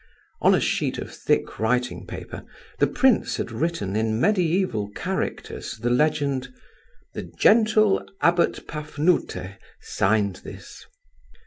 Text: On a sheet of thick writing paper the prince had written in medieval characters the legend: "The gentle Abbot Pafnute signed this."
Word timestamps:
On 0.41 0.55
a 0.55 0.59
sheet 0.59 0.97
of 0.97 1.13
thick 1.13 1.59
writing 1.59 2.07
paper 2.07 2.43
the 2.79 2.87
prince 2.87 3.37
had 3.37 3.51
written 3.51 3.95
in 3.95 4.19
medieval 4.19 4.89
characters 4.95 5.77
the 5.77 5.91
legend: 5.91 6.51
"The 7.13 7.29
gentle 7.37 8.03
Abbot 8.19 8.65
Pafnute 8.67 9.59
signed 9.79 10.37
this." 10.37 10.87